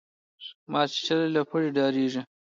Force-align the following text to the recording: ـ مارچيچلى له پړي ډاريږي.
ـ 0.39 0.71
مارچيچلى 0.71 1.27
له 1.35 1.41
پړي 1.49 1.69
ډاريږي. 1.77 2.21